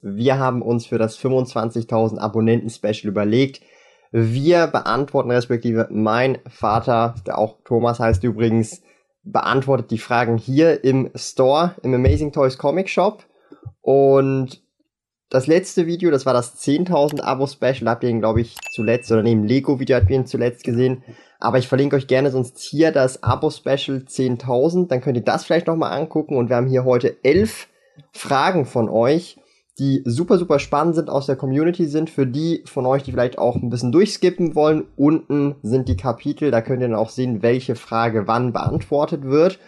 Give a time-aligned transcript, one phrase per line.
[0.00, 3.62] Wir haben uns für das 25.000 Abonnenten-Special überlegt.
[4.10, 8.82] Wir beantworten respektive mein Vater, der auch Thomas heißt übrigens,
[9.22, 13.24] beantwortet die Fragen hier im Store, im Amazing Toys Comic Shop.
[13.82, 14.62] Und
[15.30, 19.22] das letzte Video, das war das 10.000 Abo-Special, habt ihr ihn, glaube ich, zuletzt, oder
[19.22, 21.04] neben Lego-Video habt ihr ihn zuletzt gesehen.
[21.38, 25.66] Aber ich verlinke euch gerne sonst hier das Abo-Special 10.000, dann könnt ihr das vielleicht
[25.66, 26.36] nochmal angucken.
[26.36, 27.68] Und wir haben hier heute elf
[28.12, 29.38] Fragen von euch
[29.78, 32.10] die super, super spannend sind, aus der Community sind.
[32.10, 36.50] Für die von euch, die vielleicht auch ein bisschen durchskippen wollen, unten sind die Kapitel.
[36.50, 39.58] Da könnt ihr dann auch sehen, welche Frage wann beantwortet wird.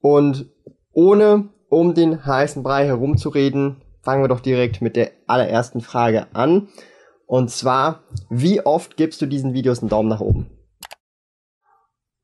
[0.00, 0.50] Und
[0.92, 6.68] ohne um den heißen Brei herumzureden, fangen wir doch direkt mit der allerersten Frage an.
[7.26, 10.50] Und zwar, wie oft gibst du diesen Videos einen Daumen nach oben?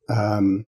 [0.07, 0.65] Ähm,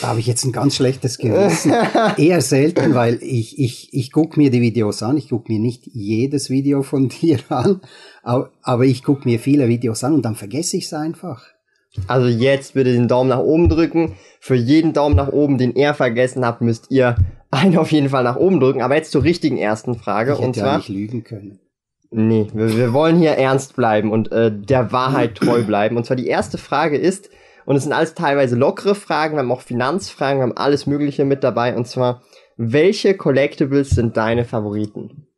[0.00, 1.72] da habe ich jetzt ein ganz schlechtes Gewissen.
[2.16, 5.16] Eher selten, weil ich, ich, ich gucke mir die Videos an.
[5.16, 7.80] Ich gucke mir nicht jedes Video von dir an,
[8.22, 11.44] aber, ich gucke mir viele Videos an und dann vergesse ich es einfach.
[12.06, 14.14] Also jetzt bitte den Daumen nach oben drücken.
[14.38, 17.16] Für jeden Daumen nach oben, den er vergessen habt, müsst ihr
[17.50, 18.82] einen auf jeden Fall nach oben drücken.
[18.82, 20.32] Aber jetzt zur richtigen ersten Frage.
[20.32, 21.58] Ich hätte und zwar, ja nicht lügen können.
[22.12, 25.96] Nee, wir, wir wollen hier ernst bleiben und äh, der Wahrheit treu bleiben.
[25.96, 27.28] Und zwar die erste Frage ist,
[27.70, 31.24] und es sind alles teilweise lockere Fragen, wir haben auch Finanzfragen, wir haben alles Mögliche
[31.24, 31.76] mit dabei.
[31.76, 32.20] Und zwar,
[32.56, 35.28] welche Collectibles sind deine Favoriten?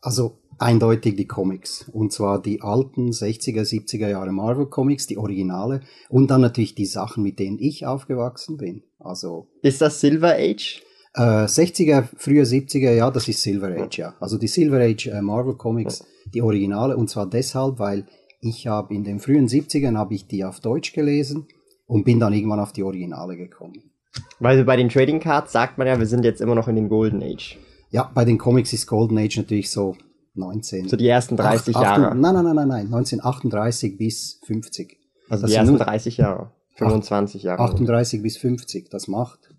[0.00, 1.88] Also eindeutig die Comics.
[1.92, 5.82] Und zwar die alten 60er, 70er Jahre Marvel Comics, die Originale.
[6.08, 8.82] Und dann natürlich die Sachen, mit denen ich aufgewachsen bin.
[8.98, 9.46] Also.
[9.62, 10.82] Ist das Silver Age?
[11.14, 14.14] Äh, 60er, früher 70er, ja, das ist Silver Age, ja.
[14.18, 16.04] Also die Silver Age äh, Marvel Comics,
[16.34, 16.96] die Originale.
[16.96, 18.08] Und zwar deshalb, weil
[18.40, 21.46] ich habe in den frühen 70ern habe ich die auf Deutsch gelesen
[21.92, 23.92] und bin dann irgendwann auf die Originale gekommen.
[24.40, 26.88] Weil bei den Trading Cards sagt man ja, wir sind jetzt immer noch in den
[26.88, 27.58] Golden Age.
[27.90, 29.96] Ja, bei den Comics ist Golden Age natürlich so
[30.34, 30.88] 19.
[30.88, 32.14] So die ersten 30 Ach, Jahre.
[32.16, 34.96] Nein, nein, nein, nein, nein, 1938 bis 50.
[35.28, 36.50] Also das die ersten nur 30 Jahre.
[36.76, 37.62] 25 Jahre.
[37.62, 39.50] 38 bis 50, das macht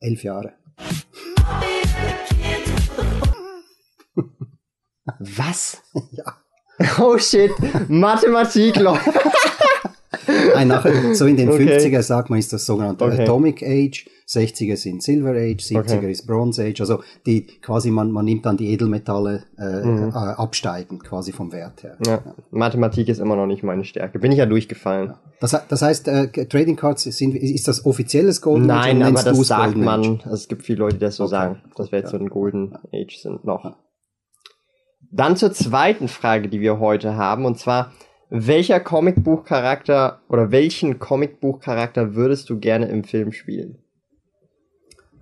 [0.00, 0.54] elf Jahre.
[5.18, 5.82] Was?
[6.12, 6.36] Ja.
[6.98, 7.50] Oh shit,
[7.90, 9.00] Mathematik, Leute.
[10.54, 11.78] Nein, nachher, so in den Okay.
[11.78, 13.22] 50er sagt man, ist das sogenannte Okay.
[13.22, 16.10] Atomic Age, 60er sind Silver Age, 70er Okay.
[16.12, 20.08] ist Bronze Age, also die quasi man, man nimmt dann die Edelmetalle äh, Mhm.
[20.10, 21.96] äh, absteigend quasi vom Wert her.
[22.06, 24.18] Ja, Mathematik ist immer noch nicht meine Stärke.
[24.18, 25.14] Bin ich ja durchgefallen.
[25.40, 28.86] Das, he- das heißt, äh, Trading Cards sind, ist das offizielles Golden Age?
[28.94, 30.20] Nein, aber das sagt Golden man.
[30.24, 32.22] Also es gibt viele Leute, die das so sagen, dass wir jetzt so Ja.
[32.22, 33.76] ein Golden Age sind noch.
[35.12, 37.92] Dann zur zweiten Frage, die wir heute haben, und zwar,
[38.30, 43.78] welcher Comicbuchcharakter oder welchen Comicbuchcharakter würdest du gerne im Film spielen?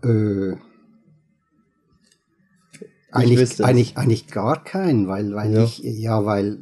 [0.05, 0.57] Äh,
[3.11, 3.61] eigentlich, es.
[3.63, 5.65] eigentlich, eigentlich gar keinen, weil, weil Ja.
[5.65, 6.59] ich, ja, weil,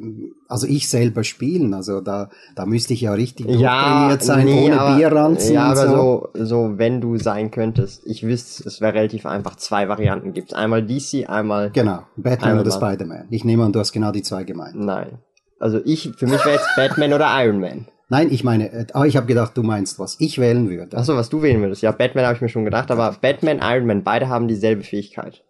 [0.48, 4.80] also ich selber spielen, also da, da müsste ich ja richtig Ja, sein, nee, ohne
[4.80, 6.30] aber, Bierranzen Ja, und aber so.
[6.34, 8.06] so, so, wenn du sein könntest.
[8.06, 9.56] Ich wüsste, es wäre relativ einfach.
[9.56, 10.52] Zwei Varianten gibt's.
[10.54, 12.78] Einmal DC, einmal Genau, Batman Iron oder Man.
[12.96, 13.26] Spider-Man.
[13.30, 14.76] Ich nehme an, du hast genau die zwei gemeint.
[14.76, 15.18] Nein.
[15.58, 17.86] Also ich, für mich wäre jetzt Batman oder Iron Man.
[18.08, 20.96] Nein, ich meine, äh, ah, ich habe gedacht, du meinst, was ich wählen würde.
[20.96, 21.82] Achso, was du wählen würdest.
[21.82, 25.42] Ja, Batman habe ich mir schon gedacht, aber Batman, Iron Man, beide haben dieselbe Fähigkeit.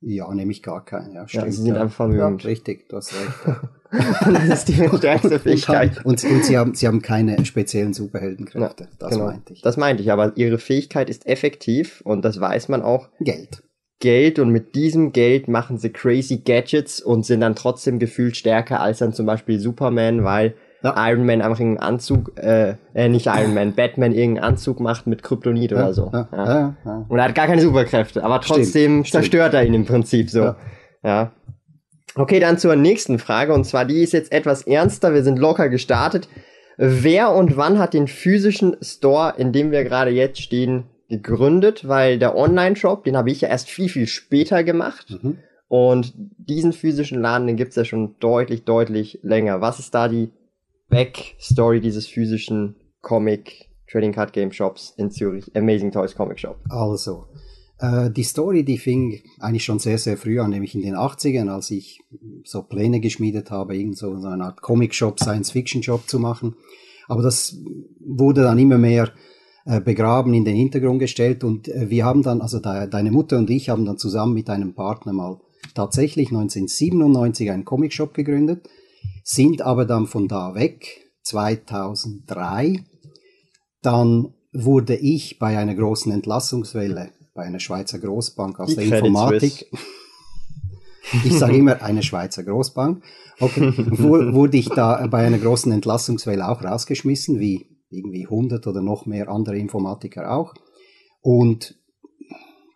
[0.00, 1.52] Ja, nehme ich gar keinen, ja, stimmt.
[1.52, 1.80] sie sind ja.
[1.80, 2.44] einfach vermögend.
[2.44, 3.32] Ja, richtig, du hast recht.
[3.46, 3.60] Ja.
[4.30, 6.04] das ist die stärkste Fähigkeit.
[6.04, 9.26] Und, und sie, haben, sie haben keine speziellen Superheldenkräfte, das genau.
[9.26, 9.62] meinte ich.
[9.62, 13.08] Das meinte ich, aber ihre Fähigkeit ist effektiv und das weiß man auch.
[13.20, 13.62] Geld.
[14.00, 18.80] Geld und mit diesem Geld machen sie crazy Gadgets und sind dann trotzdem gefühlt stärker
[18.80, 20.94] als dann zum Beispiel Superman, weil Ja.
[21.08, 25.22] Iron Man einfach irgendeinen Anzug, äh, äh, nicht Iron Man, Batman irgendeinen Anzug macht mit
[25.22, 26.10] Kryptonit oder so.
[26.12, 26.44] Ja, Ja.
[26.46, 27.06] ja, ja.
[27.08, 29.08] Und er hat gar keine Superkräfte, aber trotzdem stimmt.
[29.08, 30.40] zerstört er ihn im Prinzip so.
[30.40, 30.56] Ja.
[31.02, 31.32] Ja.
[32.14, 35.12] Okay, dann zur nächsten Frage und zwar die ist jetzt etwas ernster.
[35.14, 36.28] Wir sind locker gestartet.
[36.78, 41.86] Wer und wann hat den physischen Store, in dem wir gerade jetzt stehen, gegründet?
[41.88, 45.18] Weil der Online-Shop, den habe ich ja erst viel, viel später gemacht.
[45.22, 45.38] Mhm.
[45.68, 49.60] Und diesen physischen Laden, den gibt's ja schon deutlich, deutlich länger.
[49.60, 50.30] Was ist da die
[50.88, 55.54] Backstory dieses physischen Comic Trading Card Game Shops in Zürich?
[55.56, 56.58] Amazing Toys Comic Shop.
[56.68, 57.26] Also,
[57.78, 61.48] Äh, die Story, die fing eigentlich schon sehr, sehr früh an, nämlich in den 80ern,
[61.48, 62.00] als ich
[62.44, 66.56] so Pläne geschmiedet habe, irgend so eine Art Comic-Shop, Science-Fiction-Shop zu machen.
[67.06, 67.56] Aber das
[68.00, 69.12] wurde dann immer mehr
[69.66, 73.50] äh, begraben, in den Hintergrund gestellt und äh, wir haben dann, also deine Mutter und
[73.50, 75.40] ich haben dann zusammen mit einem Partner mal
[75.74, 78.68] tatsächlich 1997 einen Comic-Shop gegründet,
[79.24, 82.84] sind aber dann von da weg 2003.
[83.82, 89.66] Dann wurde ich bei einer großen Entlassungswelle bei einer Schweizer Großbank aus Die der Informatik.
[91.24, 93.00] Ich sage immer eine Schweizer Großbank.
[93.38, 99.06] Okay, wurde ich da bei einer großen Entlassungswelle auch rausgeschmissen, wie irgendwie 100 oder noch
[99.06, 100.54] mehr andere Informatiker auch.
[101.20, 101.76] Und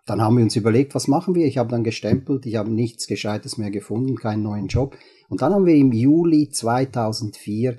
[0.07, 1.47] dann haben wir uns überlegt, was machen wir?
[1.47, 4.97] Ich habe dann gestempelt, ich habe nichts Gescheites mehr gefunden, keinen neuen Job.
[5.29, 7.79] Und dann haben wir im Juli 2004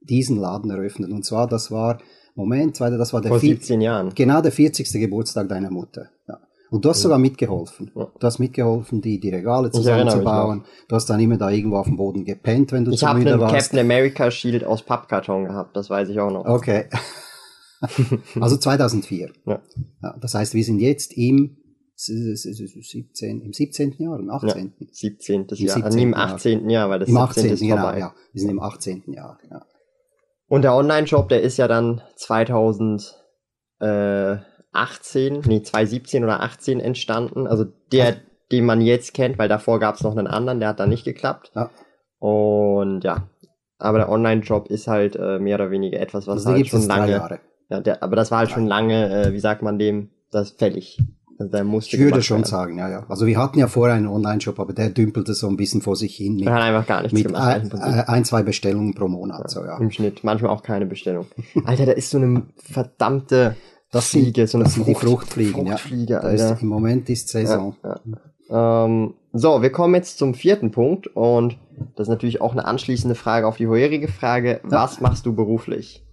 [0.00, 1.12] diesen Laden eröffnet.
[1.12, 2.00] Und zwar, das war
[2.34, 4.12] Moment, das war der Vor 17 Jahren.
[4.14, 4.92] Genau der 40.
[4.92, 6.10] Geburtstag deiner Mutter.
[6.28, 6.40] Ja.
[6.70, 7.90] Und du hast sogar mitgeholfen.
[7.94, 10.64] Du hast mitgeholfen, die, die Regale zusammenzubauen.
[10.88, 13.16] Du hast dann immer da irgendwo auf dem Boden gepennt, wenn du ich zu müde
[13.16, 13.26] warst.
[13.26, 16.44] Ich habe einen Captain America Shield aus Pappkarton gehabt, das weiß ich auch noch.
[16.44, 16.86] Okay.
[18.40, 19.32] also 2004.
[19.46, 19.62] Ja.
[20.02, 20.16] ja.
[20.20, 21.56] Das heißt, wir sind jetzt im
[21.96, 23.96] 17, im 17.
[23.98, 24.74] Jahr, im 18.
[24.78, 25.34] Ja, 17.
[25.34, 25.82] Im Jahr, 17.
[25.82, 26.70] Also im 18.
[26.70, 27.50] Jahr, weil das Im 18.
[27.50, 28.14] ist genau, ja.
[28.32, 29.02] Wir sind im 18.
[29.12, 29.66] Jahr, ja.
[30.46, 32.02] Und der Online-Shop, der ist ja dann
[34.72, 37.46] 2018, nee, 2017 oder 18 entstanden.
[37.46, 38.16] Also der,
[38.52, 41.04] den man jetzt kennt, weil davor gab es noch einen anderen, der hat dann nicht
[41.04, 41.52] geklappt.
[41.54, 41.70] Ja.
[42.18, 43.28] Und ja,
[43.78, 47.40] aber der Online-Shop ist halt äh, mehr oder weniger etwas, was also halt schon lange.
[47.70, 50.98] Ja, der, aber das war halt schon lange, äh, wie sagt man dem, das fällig.
[51.38, 52.50] Also der musste ich würde schon werden.
[52.50, 53.06] sagen, ja, ja.
[53.08, 56.16] Also wir hatten ja vorher einen Online-Shop, aber der dümpelte so ein bisschen vor sich
[56.16, 56.34] hin.
[56.34, 57.72] Mit, wir haben einfach gar nichts mit gemacht.
[57.74, 59.78] Ein, ein, zwei Bestellungen pro Monat, ja, so, ja.
[59.78, 60.24] Im Schnitt.
[60.24, 61.26] Manchmal auch keine Bestellung.
[61.64, 63.54] Alter, da ist so eine verdammte
[63.90, 66.20] das Fliege, so eine das sind die Fruchtfliegen, Fruchtfliege, ja.
[66.20, 66.54] Alter.
[66.54, 67.74] Ist, Im Moment ist Saison.
[67.82, 68.00] Ja,
[68.50, 68.84] ja.
[68.84, 71.58] Ähm, so, wir kommen jetzt zum vierten Punkt und
[71.96, 74.60] das ist natürlich auch eine anschließende Frage auf die vorherige Frage.
[74.64, 76.04] Was machst du beruflich?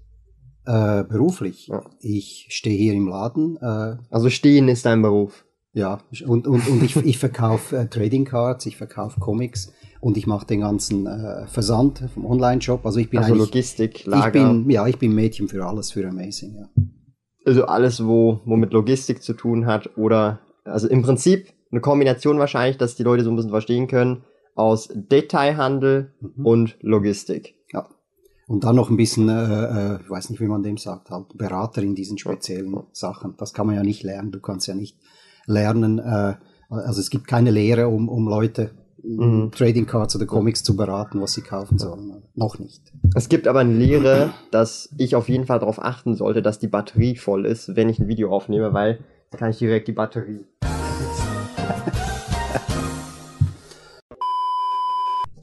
[0.65, 1.69] Äh, beruflich.
[1.99, 3.57] Ich stehe hier im Laden.
[3.57, 5.45] Äh, also stehen ist dein Beruf.
[5.73, 10.25] Ja, und, und, und ich, ich verkaufe äh, Trading Cards, ich verkaufe Comics und ich
[10.25, 12.85] mache den ganzen äh, Versand vom Online-Shop.
[12.85, 14.27] Also ich bin also Logistik, Lager.
[14.27, 14.31] Ich
[14.63, 16.69] bin, ja, ich bin Mädchen für alles, für Amazing, ja.
[17.45, 22.39] Also alles, wo, wo mit Logistik zu tun hat oder, also im Prinzip eine Kombination
[22.39, 24.23] wahrscheinlich, dass die Leute so ein bisschen verstehen können,
[24.55, 26.45] aus Detailhandel mhm.
[26.45, 27.55] und Logistik.
[28.47, 29.33] Und dann noch ein bisschen, äh,
[29.95, 33.33] äh, ich weiß nicht, wie man dem sagt, halt Berater in diesen speziellen Sachen.
[33.37, 34.31] Das kann man ja nicht lernen.
[34.31, 34.97] Du kannst ja nicht
[35.47, 36.35] lernen, äh,
[36.69, 38.71] also es gibt keine Lehre, um, um Leute
[39.05, 39.51] mhm.
[39.51, 42.23] Trading Cards oder Comics zu beraten, was sie kaufen sollen.
[42.33, 42.81] Noch nicht.
[43.15, 46.67] Es gibt aber eine Lehre, dass ich auf jeden Fall darauf achten sollte, dass die
[46.67, 48.99] Batterie voll ist, wenn ich ein Video aufnehme, weil
[49.31, 50.45] dann kann ich direkt die Batterie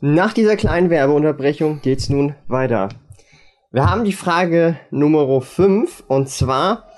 [0.01, 2.89] Nach dieser kleinen Werbeunterbrechung geht's nun weiter.
[3.71, 6.89] Wir haben die Frage Nummer 5 und zwar,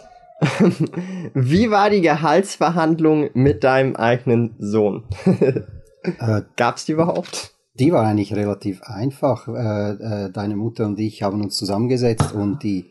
[1.34, 5.04] wie war die Gehaltsverhandlung mit deinem eigenen Sohn?
[6.04, 7.54] äh, Gab's die überhaupt?
[7.74, 9.48] Die war eigentlich relativ einfach.
[9.48, 12.90] Äh, äh, deine Mutter und ich haben uns zusammengesetzt und die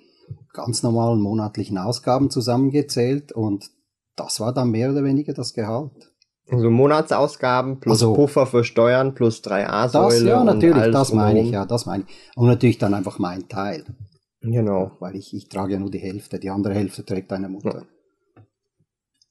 [0.54, 3.72] ganz normalen monatlichen Ausgaben zusammengezählt und
[4.16, 6.14] das war dann mehr oder weniger das Gehalt.
[6.52, 10.14] Also Monatsausgaben plus also, Puffer für Steuern plus 3A-Säule.
[10.16, 12.38] Das, ja, natürlich, das meine ich, ja, das meine ich.
[12.38, 13.86] Und natürlich dann einfach mein Teil.
[14.42, 14.92] Genau.
[15.00, 17.80] Weil ich, ich trage ja nur die Hälfte, die andere Hälfte trägt deine Mutter.
[17.80, 17.86] Ja.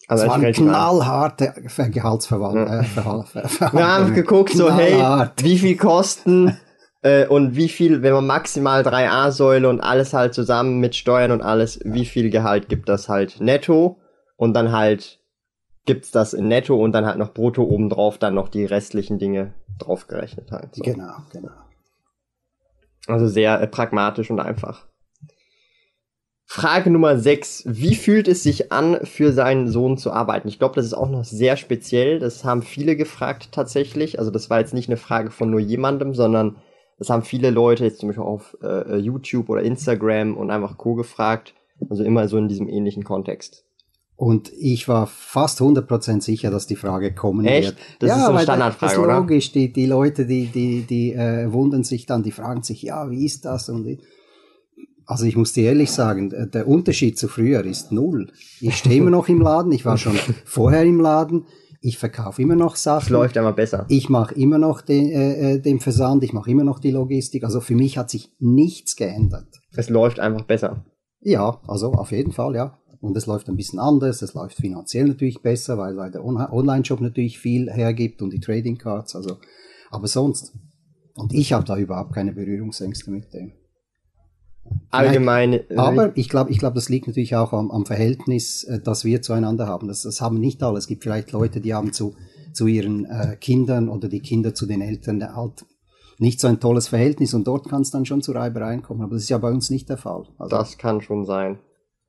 [0.09, 1.54] Also das war eine knallharte
[1.90, 2.66] Gehaltsverwaltung.
[2.66, 2.80] Ja.
[2.80, 4.94] Äh, Wir haben geguckt, so, hey,
[5.40, 6.59] wie viel kosten
[7.02, 11.42] äh, und wie viel, wenn man maximal 3A-Säule und alles halt zusammen mit Steuern und
[11.42, 14.00] alles, wie viel Gehalt gibt das halt netto
[14.37, 15.21] und dann halt
[15.85, 19.54] gibt's das in Netto und dann halt noch Brutto obendrauf, dann noch die restlichen Dinge
[19.78, 20.75] draufgerechnet halt.
[20.75, 20.82] So.
[20.82, 21.50] Genau, genau.
[23.09, 24.87] Also sehr äh, pragmatisch und einfach.
[26.44, 27.64] Frage Nummer 6.
[27.66, 30.49] Wie fühlt es sich an, für seinen Sohn zu arbeiten?
[30.49, 32.18] Ich glaube, das ist auch noch sehr speziell.
[32.18, 34.18] Das haben viele gefragt tatsächlich.
[34.18, 36.56] Also das war jetzt nicht eine Frage von nur jemandem, sondern
[36.99, 40.94] das haben viele Leute jetzt zum Beispiel auf äh, YouTube oder Instagram und einfach Co.
[40.94, 41.54] gefragt.
[41.90, 43.64] Also immer so in diesem ähnlichen Kontext.
[44.14, 47.70] Und ich war fast 100% sicher, dass die Frage kommen Echt?
[47.70, 47.78] wird.
[47.99, 49.08] Das ja, ist so eine Standardfrage, oder?
[49.08, 49.52] Das ist logisch.
[49.52, 53.25] Die, die Leute, die, die, die äh, wundern sich dann, die fragen sich, ja, wie
[53.25, 53.68] ist das?
[53.68, 53.99] Und
[55.12, 58.33] also ich muss dir ehrlich sagen, der Unterschied zu früher ist null.
[58.61, 60.16] Ich stehe immer noch im Laden, ich war schon
[60.47, 61.45] vorher im Laden,
[61.83, 63.04] ich verkaufe immer noch Sachen.
[63.04, 63.85] Es läuft immer besser.
[63.88, 67.45] Ich mache immer noch den, äh, äh, den Versand, ich mache immer noch die Logistik.
[67.45, 69.61] Also für mich hat sich nichts geändert.
[69.76, 70.87] Es läuft einfach besser.
[71.21, 72.78] Ja, also auf jeden Fall, ja.
[73.00, 77.00] und es läuft ein bisschen anders, es läuft finanziell natürlich besser, weil, weil der Online-Shop
[77.00, 79.37] natürlich viel hergibt und die Trading Cards, also,
[79.90, 80.57] aber sonst.
[81.14, 83.52] Und ich habe da überhaupt keine Berührungsängste mit dem.
[84.90, 85.54] Allgemein.
[85.54, 89.04] Äh, aber ich glaube, ich glaube, das liegt natürlich auch am, am Verhältnis, äh, das
[89.04, 89.88] wir zueinander haben.
[89.88, 90.78] Das, das haben nicht alle.
[90.78, 92.14] Es gibt vielleicht Leute, die haben zu,
[92.52, 95.64] zu ihren äh, Kindern oder die Kinder zu den Eltern halt
[96.19, 99.02] nicht so ein tolles Verhältnis und dort kann es dann schon zu Reibereien kommen.
[99.02, 100.25] Aber das ist ja bei uns nicht der Fall.
[100.38, 101.59] Also, das kann schon sein.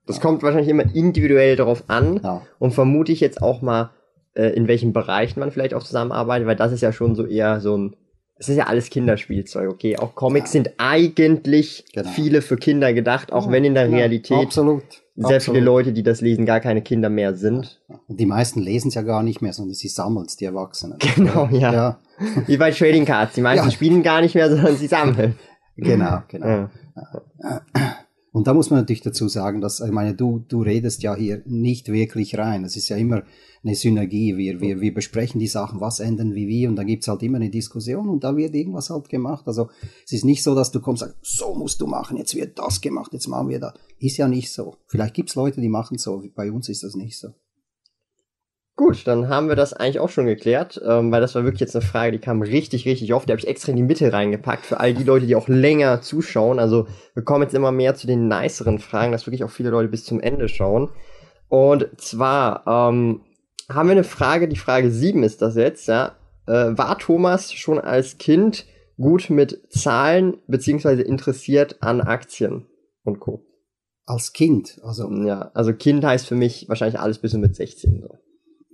[0.05, 0.21] Das ja.
[0.21, 2.41] kommt wahrscheinlich immer individuell darauf an ja.
[2.59, 3.91] und vermute ich jetzt auch mal,
[4.33, 7.61] äh, in welchen Bereichen man vielleicht auch zusammenarbeitet, weil das ist ja schon so eher
[7.61, 7.95] so ein,
[8.37, 9.97] es ist ja alles Kinderspielzeug, okay?
[9.97, 10.63] Auch Comics ja.
[10.63, 12.09] sind eigentlich genau.
[12.09, 14.83] viele für Kinder gedacht, auch wenn in der Realität absolut,
[15.15, 15.57] sehr absolut.
[15.57, 17.81] viele Leute, die das lesen, gar keine Kinder mehr sind.
[18.07, 20.97] Und die meisten lesen es ja gar nicht mehr, sondern sie sammeln es, die Erwachsenen.
[21.15, 21.99] Genau, ja.
[22.47, 23.35] Wie bei Trading Cards.
[23.35, 25.35] Die meisten spielen gar nicht mehr, sondern sie sammeln.
[25.75, 26.69] Genau, genau.
[28.33, 31.43] Und da muss man natürlich dazu sagen, dass, ich meine, du, du redest ja hier
[31.45, 32.65] nicht wirklich rein.
[32.65, 33.21] Es ist ja immer
[33.63, 34.35] eine Synergie.
[34.37, 37.37] Wir, wir, wir besprechen die Sachen, was ändern wie wie, und dann gibt's halt immer
[37.37, 39.47] eine Diskussion und da wird irgendwas halt gemacht.
[39.47, 39.69] Also
[40.03, 42.57] es ist nicht so, dass du kommst und sagst, so musst du machen, jetzt wird
[42.57, 43.75] das gemacht, jetzt machen wir das.
[43.99, 44.77] Ist ja nicht so.
[44.87, 47.29] Vielleicht gibt's Leute, die machen so, bei uns ist das nicht so.
[48.75, 51.75] Gut, dann haben wir das eigentlich auch schon geklärt, ähm, weil das war wirklich jetzt
[51.75, 53.27] eine Frage, die kam richtig, richtig oft.
[53.27, 56.01] Die habe ich extra in die Mitte reingepackt für all die Leute, die auch länger
[56.01, 56.57] zuschauen.
[56.57, 59.89] Also wir kommen jetzt immer mehr zu den niceren Fragen, dass wirklich auch viele Leute
[59.89, 60.89] bis zum Ende schauen.
[61.49, 63.21] Und zwar ähm,
[63.69, 66.15] haben wir eine Frage, die Frage 7 ist das jetzt, ja.
[66.47, 68.65] Äh, war Thomas schon als Kind
[68.97, 72.65] gut mit Zahlen beziehungsweise interessiert an Aktien
[73.03, 73.45] und Co.?
[74.05, 75.09] Als Kind, also.
[75.11, 78.22] Ja, also Kind heißt für mich wahrscheinlich alles bis mit 16 so.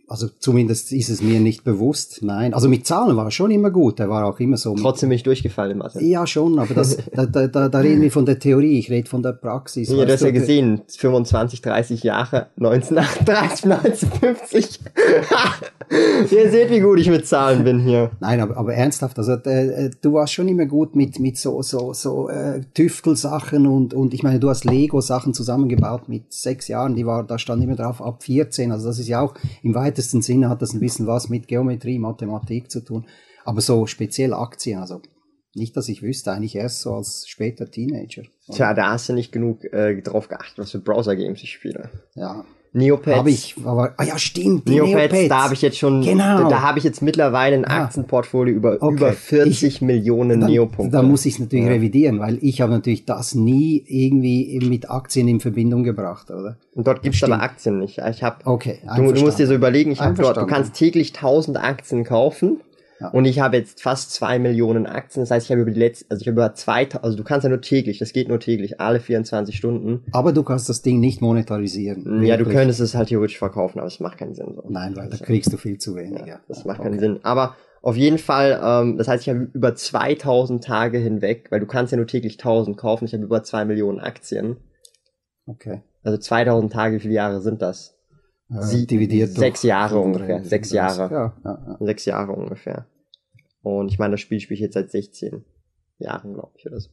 [0.09, 2.55] Also zumindest ist es mir nicht bewusst, nein.
[2.55, 4.73] Also mit Zahlen war er schon immer gut, er war auch immer so.
[4.73, 6.03] Trotzdem nicht durchgefallen im Mathe.
[6.03, 9.07] Ja, schon, aber das, da, da, da, da reden wir von der Theorie, ich rede
[9.07, 9.87] von der Praxis.
[9.87, 14.79] Ja, du hast ja gesehen, 25, 30 Jahre, 1938, 1950.
[16.31, 18.09] Ihr seht, wie gut ich mit Zahlen bin hier.
[18.19, 21.93] Nein, aber, aber ernsthaft, also äh, du warst schon immer gut mit, mit so, so,
[21.93, 27.05] so äh, Tüftelsachen und, und ich meine, du hast Lego-Sachen zusammengebaut mit sechs Jahren, die
[27.05, 30.21] war, da stand immer drauf ab 14, also das ist ja auch im weitesten weitesten
[30.21, 33.05] Sinne hat das ein bisschen was mit Geometrie, Mathematik zu tun.
[33.43, 35.01] Aber so speziell Aktien, also
[35.55, 38.23] nicht, dass ich wüsste, eigentlich erst so als später Teenager.
[38.51, 41.89] Tja, da hast du nicht genug äh, drauf geachtet, was für Browser-Games ich spiele.
[42.15, 43.17] Ja, Neopets.
[43.17, 45.29] Habe ich, aber, ah ja, stimmt, die Neopets, Neopets.
[45.29, 46.43] da habe ich jetzt schon, genau.
[46.43, 47.83] da, da habe ich jetzt mittlerweile ein ja.
[47.83, 48.93] Aktienportfolio über, okay.
[48.93, 50.95] über 40 ich, Millionen dann, Neopunkte.
[50.95, 51.71] Da muss ich es natürlich ja.
[51.71, 56.57] revidieren, weil ich habe natürlich das nie irgendwie mit Aktien in Verbindung gebracht, oder?
[56.75, 57.99] Und dort gibt's aber Aktien nicht.
[58.09, 61.15] Ich habe, okay, du, du musst dir so überlegen, ich habe dort, du kannst täglich
[61.15, 62.59] 1000 Aktien kaufen
[62.99, 63.09] ja.
[63.09, 65.21] Und ich habe jetzt fast zwei Millionen Aktien.
[65.21, 67.43] Das heißt, ich habe über die letzte, also ich habe über zwei, also du kannst
[67.45, 70.03] ja nur täglich, das geht nur täglich, alle 24 Stunden.
[70.11, 72.23] Aber du kannst das Ding nicht monetarisieren.
[72.23, 72.47] Ja, wirklich.
[72.49, 74.53] du könntest es halt theoretisch verkaufen, aber es macht keinen Sinn.
[74.55, 74.63] So.
[74.67, 76.25] Nein, weil da kriegst du viel zu wenig.
[76.25, 77.19] Ja, das macht keinen Sinn.
[77.23, 81.67] Aber auf jeden Fall, ähm, das heißt, ich habe über 2000 Tage hinweg, weil du
[81.67, 84.57] kannst ja nur täglich 1000 kaufen, ich habe über zwei Millionen Aktien.
[85.45, 85.81] Okay.
[86.03, 87.98] Also 2000 Tage, wie viele Jahre sind das?
[88.49, 90.43] Sie, dividiert sechs Jahre ungefähr.
[90.43, 91.13] Sechs Jahre.
[91.13, 91.77] Ja, ja, ja.
[91.79, 92.87] Sechs Jahre ungefähr.
[93.61, 95.45] Und ich meine, das Spiel spiele ich jetzt seit 16
[95.99, 96.89] Jahren, glaube ich, oder so.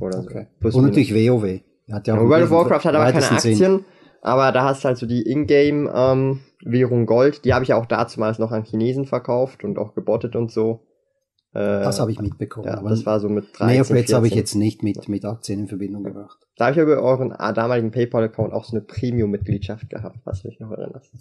[0.00, 0.46] Oder okay.
[0.60, 0.78] so.
[0.78, 1.60] Und natürlich WoW.
[1.90, 3.84] Hat ja World of Warcraft hat aber keine Aktien, Sinn.
[4.22, 7.44] aber da hast du halt so die Ingame-Währung ähm, Gold.
[7.44, 10.80] Die habe ich auch damals noch an Chinesen verkauft und auch gebottet und so.
[11.54, 12.66] Äh, das habe ich mitbekommen.
[12.66, 15.68] Ja, das war so mit 13, Neopets habe ich jetzt nicht mit, mit Aktien in
[15.68, 16.38] Verbindung gebracht.
[16.56, 20.58] Da habe ich über euren ah, damaligen PayPal-Account auch so eine Premium-Mitgliedschaft gehabt, was mich
[20.58, 21.12] noch erinnerst.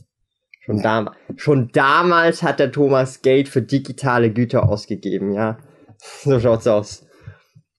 [0.61, 0.83] Schon, ja.
[0.83, 5.59] dam schon damals hat der Thomas Geld für digitale Güter ausgegeben, ja.
[5.97, 7.05] So schaut's aus.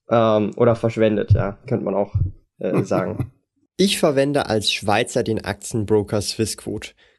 [0.09, 2.15] Ähm, oder verschwendet, ja, könnte man auch
[2.59, 3.33] äh, sagen.
[3.77, 6.93] Ich verwende als Schweizer den Aktienbroker Swissquote.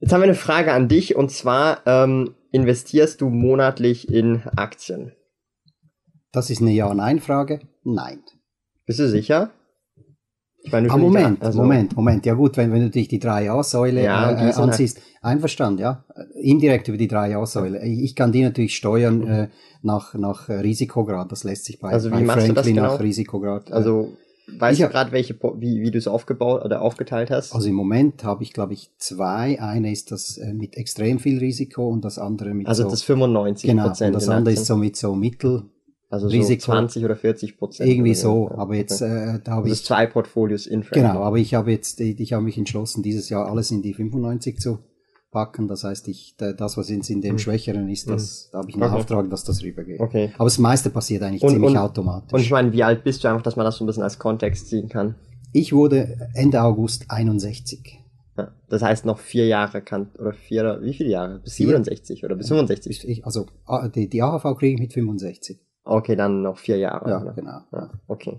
[0.00, 5.12] Jetzt haben wir eine Frage an dich und zwar ähm, investierst du monatlich in Aktien?
[6.30, 7.60] Das ist eine Ja-Nein-Frage.
[7.84, 8.20] Nein.
[8.86, 9.50] Bist du sicher?
[10.62, 12.26] Ich meine, ah, Moment, also Moment, Moment.
[12.26, 16.04] Ja gut, wenn, wenn du dich die drei A-Säule ja, äh, ansiehst, einverstanden, ja.
[16.34, 17.84] Indirekt über die drei A-Säule.
[17.84, 19.48] Ich kann die natürlich steuern äh,
[19.82, 21.32] nach, nach Risikograd.
[21.32, 22.82] Das lässt sich bei, also bei Franklin genau?
[22.82, 23.70] nach Risikograd.
[23.70, 24.16] Äh, also
[24.58, 27.54] weißt Ich du gerade, welche, wie, wie du es aufgebaut oder aufgeteilt hast?
[27.54, 29.60] Also im Moment habe ich, glaube ich, zwei.
[29.60, 33.02] Eine ist das äh, mit extrem viel Risiko und das andere mit Also so, das
[33.02, 34.08] 95 genau, Prozent.
[34.08, 35.64] und das andere ist so mit so Mittel,
[36.10, 36.72] also so Risiko.
[36.72, 37.88] 20 oder 40 Prozent.
[37.90, 38.50] irgendwie so.
[38.50, 39.36] Aber jetzt, okay.
[39.36, 41.12] äh, da habe das ist ich, zwei Portfolios in Franklin.
[41.12, 44.58] genau, aber ich habe jetzt, ich habe mich entschlossen, dieses Jahr alles in die 95
[44.58, 44.78] zu
[45.30, 45.68] packen.
[45.68, 47.38] Das heißt, ich, da- das, was jetzt in dem Mhm.
[47.38, 48.94] Schwächeren ist, das, da habe ich einen Okay.
[48.94, 50.00] Auftrag, dass das rübergeht.
[50.00, 50.32] Okay.
[50.36, 52.32] Aber das meiste passiert eigentlich Und- ziemlich und- automatisch.
[52.32, 54.18] Und ich meine, wie alt bist du einfach, dass man das so ein bisschen als
[54.18, 55.14] Kontext ziehen kann?
[55.52, 58.00] ich wurde Ende August 61.
[58.36, 58.52] Ja.
[58.68, 61.38] Das heißt noch vier Jahre kann, oder vier, oder wie viele Jahre?
[61.40, 61.68] Bis Vier.
[61.68, 63.08] 67 oder bis 65?
[63.08, 65.58] Ich, also ah, die, die AHV kriege ich mit 65.
[65.84, 67.08] Okay, dann noch vier Jahre.
[67.10, 67.32] Ja, oder?
[67.32, 67.60] genau.
[67.72, 68.38] Ja, okay.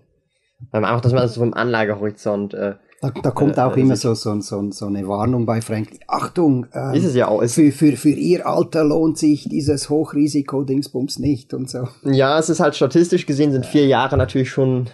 [0.72, 3.96] Einfach, dass man das so vom Anlagehorizont, äh, Da, da kommt Äh, auch äh, immer
[3.96, 6.00] so, so, so, so eine Warnung bei Franklin.
[6.08, 7.42] Achtung, ähm, ist es ja auch.
[7.46, 11.88] Für, für, für ihr Alter lohnt sich dieses Hochrisiko-Dingsbums nicht und so.
[12.04, 14.88] ja, es ist halt statistisch gesehen sind vier Jahre natürlich schon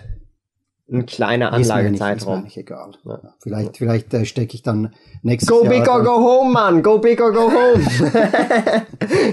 [0.91, 2.43] ein kleiner Ist mir nicht, ist mir Anlagezeitraum.
[2.43, 2.91] nicht egal.
[3.05, 3.33] Ja.
[3.41, 6.83] Vielleicht, vielleicht äh, stecke ich dann nächstes Go Jahr, big or go home, Mann!
[6.83, 7.83] Go big or go home!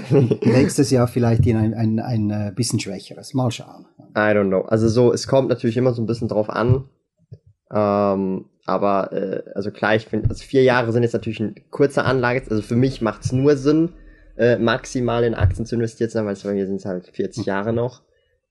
[0.41, 3.35] nächstes Jahr vielleicht in ein, ein, ein äh, bisschen schwächeres.
[3.35, 3.85] Mal schauen.
[4.15, 4.61] I don't know.
[4.61, 6.85] Also so, es kommt natürlich immer so ein bisschen drauf an.
[7.71, 12.05] Ähm, aber äh, also klar, ich finde, also vier Jahre sind jetzt natürlich ein kurzer
[12.05, 12.41] Anlage.
[12.49, 13.93] Also für mich macht es nur Sinn,
[14.37, 17.73] äh, maximal in Aktien zu investieren, weil es bei mir sind es halt 40 Jahre
[17.73, 18.01] noch.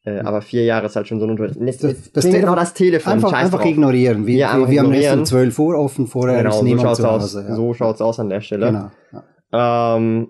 [0.04, 1.62] Äh, aber vier Jahre ist halt schon so ein Unterschied.
[1.66, 1.78] Das-
[2.12, 3.12] das Telefon- auch das Telefon.
[3.12, 3.68] Einfach, einfach drauf.
[3.70, 4.26] ignorieren.
[4.26, 5.18] Wir, Ja, wir, wir haben erst ignorieren.
[5.20, 7.22] um 12 Uhr offen, vorher Genau, ist so niemand zu aus.
[7.22, 7.44] Hause.
[7.48, 7.54] Ja.
[7.54, 8.66] So schaut's aus an der Stelle.
[8.66, 8.90] Genau.
[9.52, 9.96] Ja.
[9.96, 10.28] Ähm,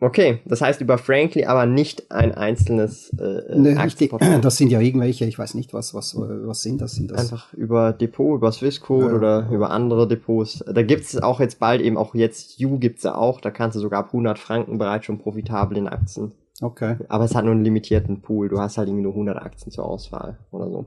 [0.00, 4.10] okay, das heißt über Frankly aber nicht ein einzelnes äh, Ne, richtig.
[4.42, 6.92] Das sind ja irgendwelche, ich weiß nicht, was, was, was sind das?
[6.96, 7.20] Sind das?
[7.20, 9.14] Einfach über Depot, über Swissquote Ja.
[9.14, 10.64] oder über andere Depots.
[10.72, 13.40] Da gibt's auch jetzt bald eben auch jetzt You gibt's ja auch.
[13.40, 16.32] Da kannst du sogar ab 100 Franken bereits schon profitabel in Aktien.
[16.60, 16.96] Okay.
[17.08, 18.48] Aber es hat nur einen limitierten Pool.
[18.48, 20.86] Du hast halt irgendwie nur 100 Aktien zur Auswahl oder so.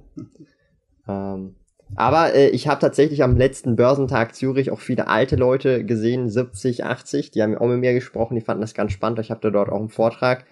[1.07, 1.55] Ähm,
[1.95, 6.85] aber äh, ich habe tatsächlich am letzten Börsentag Zürich auch viele alte Leute gesehen, 70,
[6.85, 7.31] 80.
[7.31, 8.35] Die haben auch mit mir gesprochen.
[8.35, 9.19] Die fanden das ganz spannend.
[9.19, 10.45] Ich hatte dort auch einen Vortrag.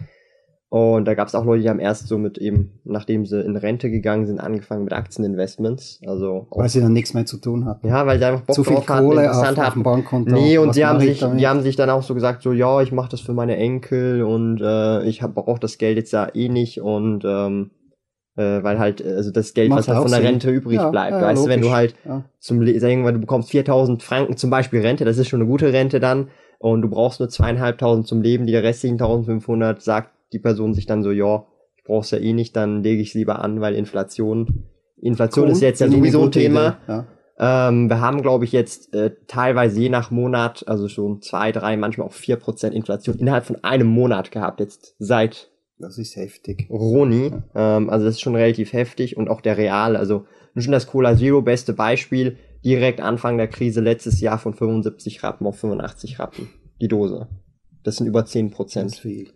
[0.71, 3.55] Und da gab es auch Leute, die haben erst so mit eben, nachdem sie in
[3.57, 5.99] Rente gegangen sind, angefangen mit Aktieninvestments.
[6.05, 7.87] Also Weil sie dann nichts mehr zu tun hatten.
[7.87, 9.79] ja, weil sie einfach Bock Zu viel drauf hatten, Kohle auf, interessant auf hatten.
[9.79, 10.31] dem Bankkonto.
[10.31, 11.39] Nee, und sie haben sich, damit?
[11.39, 14.21] die haben sich dann auch so gesagt, so ja, ich mache das für meine Enkel
[14.21, 17.71] und äh, ich brauche das Geld jetzt ja eh nicht und ähm,
[18.35, 20.27] äh, weil halt, also das Geld, Macht was halt von der Sinn.
[20.29, 21.13] Rente übrig Ja, bleibt.
[21.13, 22.25] ja, weißt du, wenn du halt Ja.
[22.39, 25.73] zum sagen wir, du bekommst 4000 Franken zum Beispiel Rente, das ist schon eine gute
[25.73, 26.27] Rente dann
[26.59, 31.03] und du brauchst nur zweieinhalbtausend zum Leben, die restlichen 1500 sagt die Person sich dann
[31.03, 31.45] so, ja,
[31.77, 34.65] ich brauch's ja eh nicht, dann lege ich lieber an, weil Inflation,
[35.01, 35.51] Inflation Cool.
[35.51, 36.77] ist jetzt ja sowieso ein Thema.
[36.87, 37.07] Ja.
[37.41, 41.77] Ähm, wir haben, glaube ich, jetzt äh, teilweise je nach Monat, also schon zwei, drei,
[41.77, 46.67] manchmal auch vier Prozent Inflation innerhalb von einem Monat gehabt, jetzt seit Das ist heftig.
[46.69, 47.31] Roni.
[47.55, 50.25] Ähm, also das ist schon relativ heftig und auch der Real, also
[50.57, 55.47] schon das Cola Zero beste Beispiel, direkt Anfang der Krise letztes Jahr von 75 Rappen
[55.47, 56.49] auf 85 Rappen,
[56.81, 57.29] die Dose.
[57.83, 58.95] Das sind über 10 Das ist Prozent.
[58.97, 59.29] viel.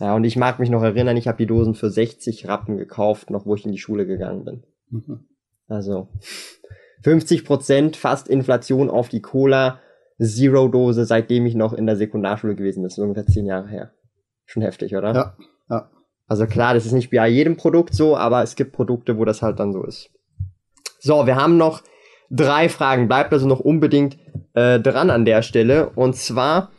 [0.00, 0.16] Ja.
[0.16, 3.46] Und ich mag mich noch erinnern, ich habe die Dosen für 60 Rappen gekauft, noch
[3.46, 4.62] wo ich in die Schule gegangen bin.
[4.90, 5.20] Mhm.
[5.68, 6.08] Also
[7.02, 9.80] 50 Prozent fast Inflation auf die Cola
[10.20, 12.84] Zero Dose, seitdem ich noch in der Sekundarschule gewesen bin.
[12.84, 13.92] Das ist ungefähr zehn Jahre her.
[14.44, 15.14] Schon heftig, oder?
[15.14, 15.36] Ja,
[15.70, 15.90] ja.
[16.26, 19.42] Also klar, das ist nicht bei jedem Produkt so, aber es gibt Produkte, wo das
[19.42, 20.10] halt dann so ist.
[20.98, 21.82] So, wir haben noch
[22.30, 23.08] drei Fragen.
[23.08, 24.18] Bleibt also noch unbedingt
[24.54, 25.90] äh, dran an der Stelle.
[25.90, 26.70] Und zwar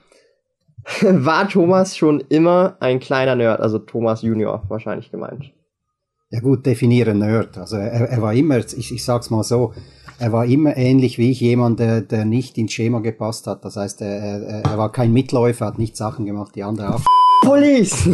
[1.02, 5.52] war Thomas schon immer ein kleiner Nerd, also Thomas Junior wahrscheinlich gemeint.
[6.30, 7.58] Ja gut, definiere Nerd.
[7.58, 9.74] Also er, er war immer, ich, ich sag's mal so,
[10.18, 13.66] er war immer ähnlich wie ich, jemand, der, der nicht ins Schema gepasst hat.
[13.66, 17.02] Das heißt, er, er, er war kein Mitläufer, hat nicht Sachen gemacht, die andere auch.
[17.44, 18.08] Police!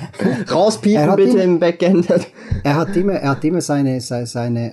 [0.50, 2.08] Rauspiepen bitte ihn- im Backend.
[2.64, 4.72] Er hat immer, er hat immer seine, seine, seine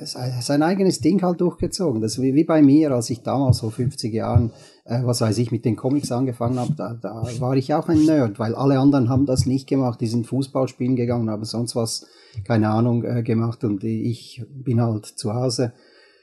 [0.00, 2.00] äh, sein, sein eigenes Ding halt durchgezogen.
[2.02, 4.50] Das ist wie, wie bei mir, als ich damals vor 50 Jahren,
[4.86, 8.04] äh, was weiß ich, mit den Comics angefangen habe, da, da war ich auch ein
[8.04, 10.00] Nerd, weil alle anderen haben das nicht gemacht.
[10.00, 12.06] Die sind Fußball spielen gegangen, haben sonst was,
[12.44, 15.72] keine Ahnung, äh, gemacht und ich bin halt zu Hause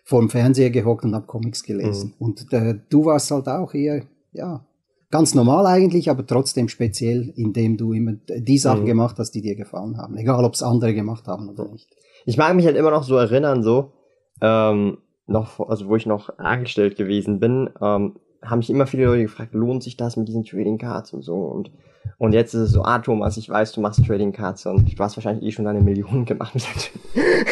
[0.06, 2.14] vor dem Fernseher gehockt und habe Comics gelesen.
[2.20, 4.66] Und äh, du warst halt auch eher, ja,
[5.12, 8.88] ganz normal eigentlich, aber trotzdem speziell, indem du immer die Sachen Mhm.
[8.88, 10.18] gemacht hast, die dir gefallen haben.
[10.18, 11.88] Egal, ob es andere gemacht haben oder nicht.
[12.26, 13.92] Ich mag mich halt immer noch so erinnern, so,
[14.42, 14.98] ähm,
[15.28, 19.54] noch, also wo ich noch angestellt gewesen bin, ähm, haben mich immer viele Leute gefragt,
[19.54, 21.72] lohnt sich das mit diesen Trading Cards und so und
[22.18, 25.04] und jetzt ist es so, ah Thomas, ich weiß, du machst Trading Cards und du
[25.04, 26.54] hast wahrscheinlich eh schon deine Millionen gemacht.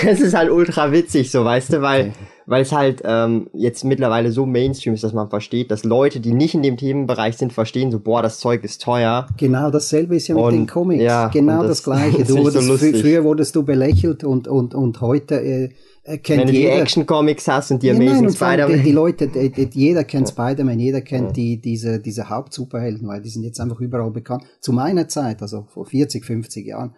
[0.03, 2.13] Es ist halt ultra witzig, so weißt du, weil
[2.47, 6.33] weil es halt ähm, jetzt mittlerweile so Mainstream ist, dass man versteht, dass Leute, die
[6.33, 9.27] nicht in dem Themenbereich sind, verstehen so, boah, das Zeug ist teuer.
[9.37, 11.03] Genau dasselbe ist ja mit Und, den Comics.
[11.03, 12.17] ja, genau das, das Gleiche.
[12.25, 12.97] Du so wurdest, lustig.
[12.99, 15.69] früher wurdest du belächelt und, und, und heute äh,
[16.03, 16.81] äh, kennt Wenn du die jeder.
[16.81, 18.93] Action-Comics hast und die Ja, Amazing allem die, die Spider-Man.
[18.93, 23.43] Leute, die, die, jeder kennt Spider-Man, jeder kennt die, diese, diese Hauptsuperhelden, weil die sind
[23.43, 24.43] jetzt einfach überall bekannt.
[24.59, 26.95] Zu meiner Zeit, also vor 40, 50 Jahren,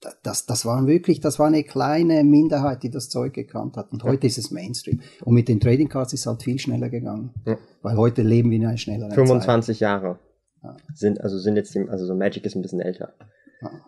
[0.00, 3.92] da- das, das war wirklich, das war eine kleine Minderheit, die das Zeug gekannt hat.
[3.92, 5.00] Und heute ist es Mainstream.
[5.24, 7.30] Und mit den Trading Cards ist es halt viel schneller gegangen.
[7.46, 7.56] Ja.
[7.82, 9.18] Weil heute leben wir in einer schnelleren Zeit.
[9.18, 10.18] 25 Jahre.
[10.94, 13.12] Sind, also sind jetzt, die- also so Magic ist ein bisschen älter.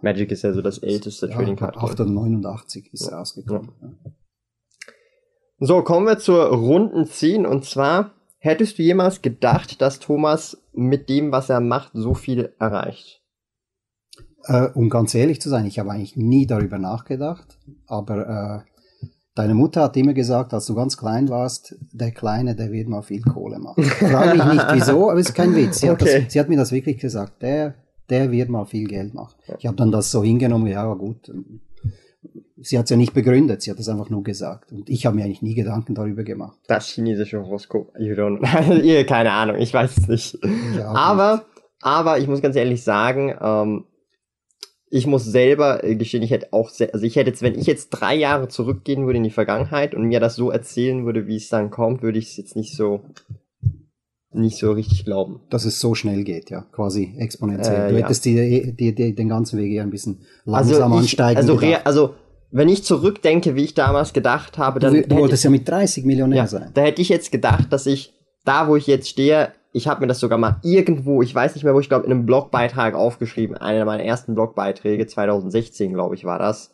[0.03, 1.75] Magic ist ja so das älteste Trading Ja, Card.
[1.75, 1.83] Game.
[1.85, 3.71] 889 ist er rausgekommen.
[3.83, 3.89] Ja.
[5.61, 11.09] So, kommen wir zur runden 10 und zwar, hättest du jemals gedacht, dass Thomas mit
[11.09, 13.23] dem, was er macht, so viel erreicht?
[14.47, 19.55] Äh, um ganz ehrlich zu sein, ich habe eigentlich nie darüber nachgedacht, aber äh, deine
[19.55, 23.23] Mutter hat immer gesagt, als du ganz klein warst, der Kleine, der wird mal viel
[23.23, 23.85] Kohle machen.
[23.85, 25.81] Frage mich nicht wieso, aber es ist kein Witz.
[25.81, 26.25] Sie, hat Okay.
[26.25, 27.75] das, sie hat mir das wirklich gesagt, der,
[28.11, 29.35] der wird mal viel Geld machen.
[29.59, 31.31] Ich habe dann das so hingenommen, ja gut.
[32.57, 34.71] Sie hat es ja nicht begründet, sie hat es einfach nur gesagt.
[34.71, 36.57] Und ich habe mir eigentlich nie Gedanken darüber gemacht.
[36.69, 37.93] Das chinesische Horoskop.
[37.99, 40.39] You don't, ihr, keine Ahnung, ich weiß es nicht.
[40.77, 41.47] Ja, aber,
[41.81, 43.85] aber ich muss ganz ehrlich sagen, ähm,
[44.89, 47.67] ich muss selber äh, gestehen, ich hätte auch, sehr, also ich hätte jetzt, wenn ich
[47.67, 51.35] jetzt drei Jahre zurückgehen würde in die Vergangenheit und mir das so erzählen würde, wie
[51.37, 53.01] es dann kommt, würde ich es jetzt nicht so,
[54.33, 55.41] nicht so richtig glauben.
[55.51, 57.89] Dass es so schnell geht, ja, quasi exponentiell.
[57.89, 58.05] Äh, du ja.
[58.05, 61.37] hättest die, die, die, den ganzen Weg eher ein bisschen langsam Also, ich, ansteigen.
[61.39, 62.15] also, rea- also,
[62.57, 66.05] wenn ich zurückdenke, wie ich damals gedacht habe, dann du hätte wolltest ja mit 30
[66.05, 66.71] Millionär Ja, sein.
[66.73, 68.15] da hätte ich jetzt gedacht, dass ich
[68.45, 71.65] da, wo ich jetzt stehe, ich habe mir das sogar mal irgendwo, ich weiß nicht
[71.65, 76.25] mehr, wo ich glaube, in einem Blogbeitrag aufgeschrieben, einer meiner ersten Blogbeiträge, 2016, glaube ich,
[76.25, 76.73] war das,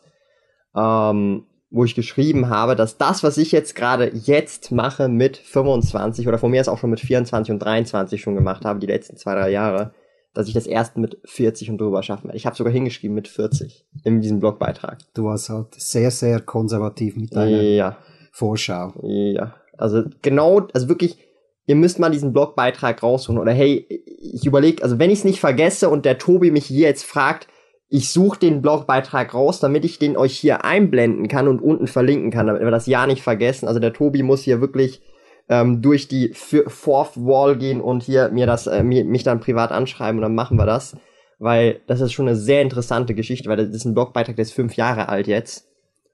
[0.75, 6.27] ähm, wo ich geschrieben habe, dass das, was ich jetzt gerade jetzt mache mit 25
[6.27, 9.17] oder von mir ist auch schon mit 24 und 23 schon gemacht habe, die letzten
[9.17, 9.93] zwei, drei Jahre,
[10.33, 12.37] dass ich das erst mit 40 und drüber schaffen werde.
[12.37, 14.99] Ich habe sogar hingeschrieben mit 40 in diesem Blogbeitrag.
[15.13, 17.97] Du warst halt sehr, sehr konservativ mit deiner Ja.
[18.31, 18.93] Vorschau.
[19.03, 21.17] Ja, also genau, also wirklich,
[21.65, 23.39] ihr müsst mal diesen Blogbeitrag raussuchen.
[23.39, 26.87] Oder hey, ich überlege, also wenn ich es nicht vergesse und der Tobi mich hier
[26.87, 27.47] jetzt fragt,
[27.89, 32.31] ich suche den Blogbeitrag raus, damit ich den euch hier einblenden kann und unten verlinken
[32.31, 33.67] kann, damit wir das ja nicht vergessen.
[33.67, 35.01] Also der Tobi muss hier wirklich
[35.51, 39.71] ähm, durch die Fourth Wall gehen und hier mir das, äh, mir, mich dann privat
[39.71, 40.95] anschreiben und dann machen wir das.
[41.39, 44.53] Weil das ist schon eine sehr interessante Geschichte, weil das ist ein Blogbeitrag, der ist
[44.53, 45.67] fünf Jahre alt jetzt.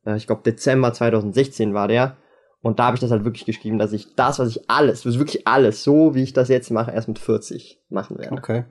[0.06, 2.17] Äh, ich glaube Dezember 2016 war der.
[2.63, 5.47] Und da habe ich das halt wirklich geschrieben, dass ich das, was ich alles, wirklich
[5.47, 8.36] alles, so wie ich das jetzt mache, erst mit 40 machen werde.
[8.36, 8.63] Okay.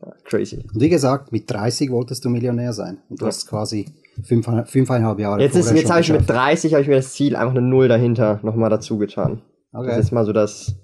[0.00, 0.64] Ja, crazy.
[0.72, 3.02] Und wie gesagt, mit 30 wolltest du Millionär sein.
[3.10, 3.28] Und du Ja.
[3.28, 3.86] hast quasi
[4.24, 6.40] fünf, fünfeinhalb Jahre Jetzt ist, jetzt habe ich mit geschafft.
[6.40, 9.42] 30 habe ich mir das Ziel einfach eine Null dahinter nochmal dazu getan.
[9.72, 10.00] Das Okay.
[10.00, 10.74] ist mal so das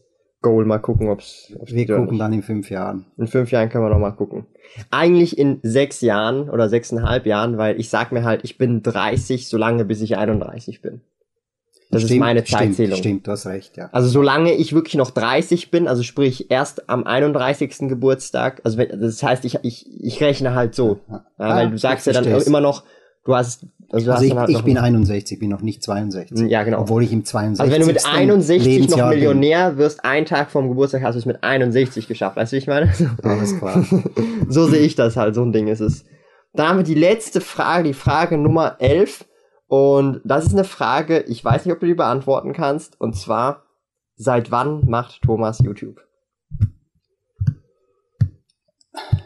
[0.42, 3.06] Goal, mal gucken, ob's, ob's Wir gucken dann in fünf Jahren.
[3.16, 4.46] In fünf Jahren können wir noch mal gucken.
[4.90, 9.48] Eigentlich in sechs Jahren oder sechseinhalb Jahren, weil ich sag mir halt, ich bin 30,
[9.48, 11.00] solange bis ich 31 bin.
[11.90, 12.98] Das ist Stimmt, meine stimmt, Zeitzählung.
[12.98, 13.88] Stimmt, du hast recht, ja.
[13.92, 17.88] Also solange ich wirklich noch 30 bin, also sprich erst am 31.
[17.88, 20.98] Geburtstag, also wenn, das heißt, ich, ich, ich rechne halt so.
[21.08, 22.46] Ja, Ah, weil du sagst ja dann versteh's.
[22.48, 22.82] immer noch,
[23.24, 26.50] du hast, also Also ich, halt ich noch bin 61, bin noch nicht 62.
[26.50, 26.80] Ja, genau.
[26.80, 27.60] Obwohl ich im 62.
[27.60, 29.18] also wenn du mit 61 noch Lebensjahr bin.
[29.18, 32.58] Millionär wirst, einen Tag vorm Geburtstag hast du es mit 61 geschafft, weißt du, wie
[32.58, 32.92] ich meine?
[33.22, 33.84] Alles klar.
[34.48, 36.04] so sehe ich das halt, so ein Ding ist es.
[36.52, 39.26] Dann haben wir die letzte Frage, die Frage Nummer 11.
[39.68, 43.00] Und das ist eine Frage, ich weiß nicht, ob du die beantworten kannst.
[43.00, 43.64] Und zwar,
[44.16, 46.05] seit wann macht Thomas YouTube?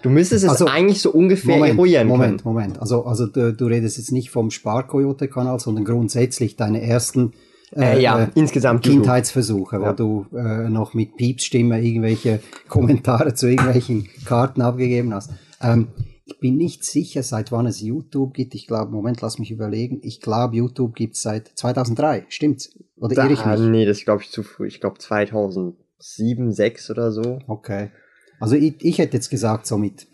[0.02, 2.54] Du müsstest es Also, eigentlich so ungefähr Moment, eruieren Moment, können.
[2.54, 2.80] Moment.
[2.80, 7.32] Also, also du, du redest jetzt nicht vom Sparkoyote-Kanal, sondern grundsätzlich deine ersten
[7.76, 9.02] Äh, ja, insgesamt YouTube.
[9.04, 9.90] Kindheitsversuche, Ja.
[9.90, 15.30] wo du äh, noch mit Piepsstimme irgendwelche Kommentare zu irgendwelchen Karten abgegeben hast.
[15.60, 15.88] Ähm,
[16.24, 18.54] ich bin nicht sicher, seit wann es YouTube gibt.
[18.54, 19.98] Ich glaube, Moment, lass mich überlegen.
[20.02, 22.24] Ich glaube, YouTube gibt es seit 2003.
[22.28, 22.70] Stimmt's?
[22.96, 23.68] Oder irre ich Da, mich?
[23.68, 24.66] nee, das glaube ich zu früh.
[24.68, 27.38] Ich glaube 2007, 6 oder so.
[27.46, 27.90] Okay.
[28.40, 30.08] Also ich, ich hätte jetzt gesagt, so mit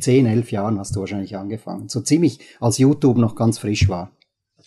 [0.00, 1.88] 10, 11 Jahren hast du wahrscheinlich angefangen.
[1.88, 4.10] So ziemlich, als YouTube noch ganz frisch war.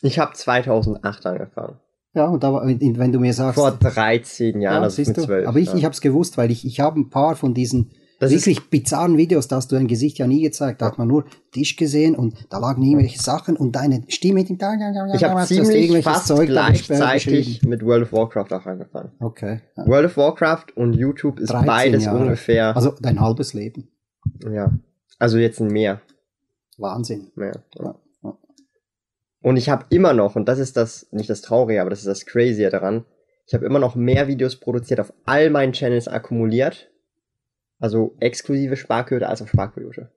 [0.02, 1.80] Ich habe 2008 angefangen.
[2.14, 5.24] Ja, und da, wenn du mir sagst, Vor 13 Jahren, ja, also mit du.
[5.24, 5.48] 12.
[5.48, 5.76] Aber ich, ja.
[5.76, 9.18] ich habe es gewusst, weil ich, ich habe ein paar von diesen Das wirklich bizarren
[9.18, 10.82] Videos, da hast du dein Gesicht ja nie gezeigt.
[10.82, 14.44] Da hat man nur Tisch gesehen und da lagen irgendwelche Sachen und deine Stimme.
[14.44, 14.58] Die,
[15.14, 19.12] Ich habe ziemlich fast gleichzeitig mit World of Warcraft auch angefangen.
[19.20, 19.62] Okay.
[19.76, 19.88] Ja.
[19.88, 22.20] World of Warcraft und YouTube ist 13 beides Jahre.
[22.20, 22.76] ungefähr.
[22.76, 23.90] Also dein halbes Leben.
[24.50, 24.72] ja.
[25.18, 26.02] Also jetzt ein mehr.
[26.78, 27.32] Wahnsinn.
[27.36, 27.64] mehr.
[27.76, 28.38] Ja, ja.
[29.42, 32.08] Und ich habe immer noch, und das ist das, nicht das Traurige, aber das ist
[32.08, 33.06] das Crazy daran,
[33.48, 36.90] ich habe immer noch mehr Videos produziert auf all meinen Channels akkumuliert.
[37.80, 40.10] Also exklusive Sparquote als auf Sparquote.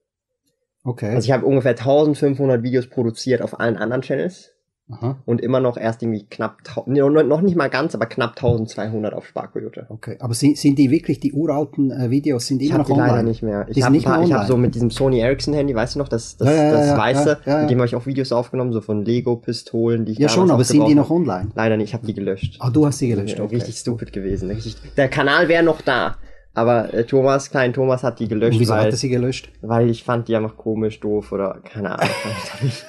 [0.85, 1.15] Okay.
[1.15, 4.53] Also ich habe ungefähr 1500 Videos produziert auf allen anderen Channels.
[4.91, 5.19] Aha.
[5.27, 9.27] und immer noch erst irgendwie knapp, nee, noch nicht mal ganz, aber knapp 1200 auf
[9.27, 9.85] Sparkoyote.
[9.91, 12.89] Okay, aber sind, sind die wirklich die uralten äh, Videos, sind die Ich immer habe
[12.89, 13.17] noch die online?
[13.17, 13.65] leider nicht mehr.
[13.67, 16.49] Die Ich habe hab so mit diesem Sony Ericsson Handy, weißt du noch, das, das,
[16.49, 20.07] Ja, ja, das ja, weiße, mit dem habe ich auch Videos aufgenommen, so von Lego-Pistolen,
[20.07, 21.51] die ich Ja schon, aber sind die noch online?
[21.55, 22.57] Leider nicht, ich habe die gelöscht.
[22.61, 23.39] Ah, du hast sie gelöscht.
[23.39, 23.57] Okay.
[23.57, 24.49] Richtig stupid gewesen.
[24.51, 26.17] Richtig, der Kanal wäre noch da.
[26.59, 29.51] Aber äh, Thomas, klein Thomas hat die gelöscht, Und wieso weil, hat er sie gelöscht?
[29.63, 32.11] weil ich fand die einfach komisch, doof oder keine Ahnung.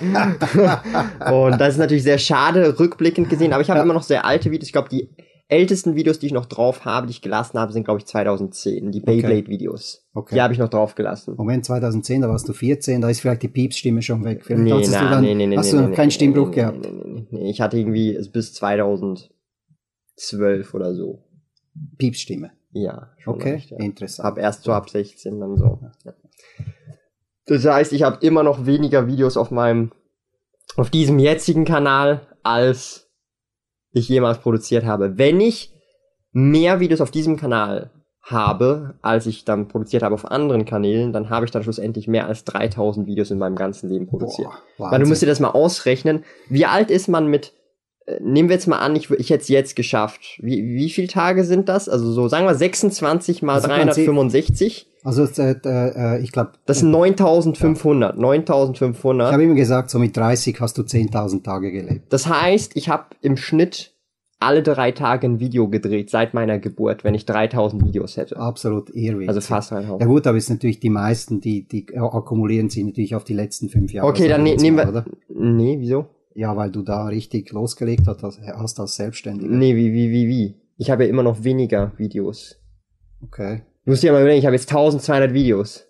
[1.31, 3.83] Und das ist natürlich sehr schade, rückblickend gesehen, aber ich habe Ja.
[3.83, 4.67] immer noch sehr alte Videos.
[4.67, 5.09] Ich glaube, die
[5.47, 8.91] ältesten Videos, die ich noch drauf habe, die ich gelassen habe, sind, glaube ich, 2010.
[8.91, 10.05] Die Beyblade-Videos.
[10.13, 10.35] Okay.
[10.35, 11.33] Die habe ich noch drauf gelassen.
[11.37, 14.45] Moment, 2010, da warst du 14, da ist vielleicht die Piepsstimme schon weg.
[14.45, 16.07] Vielleicht Nee, hattest du na, dann, nee, nee, nee, hast nee, du noch nee, keinen
[16.09, 16.77] nee, Stimmbruch nee, gehabt?
[16.81, 17.49] Nee, nee, nee.
[17.49, 19.29] Ich hatte irgendwie bis 2012
[20.73, 21.23] oder so.
[21.97, 22.51] Piepsstimme.
[22.71, 23.77] Ja, schon Okay, leicht, ja.
[23.79, 24.27] interessant.
[24.27, 25.79] Ab erst so ab 16 dann so.
[26.05, 26.13] Ja.
[27.45, 29.91] Das heißt, ich habe immer noch weniger Videos auf meinem,
[30.77, 33.09] auf diesem jetzigen Kanal, als
[33.91, 35.17] ich jemals produziert habe.
[35.17, 35.73] Wenn ich
[36.31, 37.89] mehr Videos auf diesem Kanal
[38.21, 42.27] habe, als ich dann produziert habe auf anderen Kanälen, dann habe ich dann schlussendlich mehr
[42.27, 44.51] als 3000 Videos in meinem ganzen Leben produziert.
[44.77, 46.23] Boah, Weil du musst dir das mal ausrechnen.
[46.49, 47.53] Wie alt ist man mit,
[48.21, 50.39] nehmen wir jetzt mal an, ich, ich hätte es jetzt geschafft.
[50.41, 51.87] Wie, wie viele Tage sind das?
[51.89, 54.87] Also so, sagen wir 26 mal Also man sieht- 365.
[55.03, 58.15] Also äh, äh, ich glaube, Das sind 9500.
[58.15, 59.31] ich 9500.
[59.31, 62.11] habe immer gesagt, so mit 30 hast du 10.000 Tage gelebt.
[62.11, 63.93] Das heißt, ich habe im Schnitt
[64.41, 68.37] alle drei Tage ein Video gedreht, seit meiner Geburt, wenn ich 3000 Videos hätte.
[68.37, 69.27] Absolut irrwitzig.
[69.29, 70.09] Also fast Ja 3000.
[70.09, 73.69] gut, aber es sind natürlich die meisten, die, die akkumulieren sie natürlich auf die letzten
[73.69, 74.07] fünf Jahre.
[74.07, 74.87] Okay, dann ne nehmen wir.
[74.87, 75.05] Oder?
[75.29, 76.07] Nee, wieso?
[76.39, 79.53] Ja, weil du da richtig losgelegt hast hast als Selbstständiger.
[79.53, 80.55] Nee, wie, wie, wie, wie?
[80.77, 82.55] Ich habe ja immer noch weniger Videos.
[83.21, 83.63] Okay.
[83.83, 85.83] Du musst dir mal überlegen, ich habe jetzt 1200 Videos.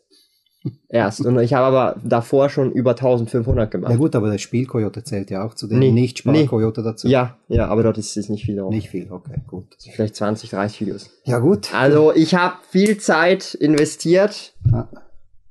[0.90, 1.24] Erst.
[1.24, 3.96] Und ich habe aber davor schon über 1500 Ja gemacht.
[4.00, 7.08] gut, aber der Spielkoyote zählt ja auch zu den Nee, Nicht-Sparkoyote dazu.
[7.08, 8.72] Ja, ja, aber dort ist es nicht viel drauf.
[8.72, 9.68] Nicht viel, okay, gut.
[9.94, 11.12] Vielleicht 20, 30 Videos.
[11.26, 11.76] Ja gut.
[11.76, 14.90] Also ich habe viel Zeit investiert, Ja.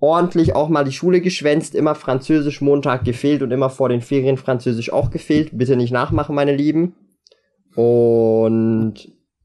[0.01, 4.37] Ordentlich auch mal die Schule geschwänzt, immer Französisch Montag gefehlt und immer vor den Ferien
[4.37, 5.51] Französisch auch gefehlt.
[5.53, 6.95] Bitte nicht nachmachen, meine Lieben.
[7.75, 8.95] Und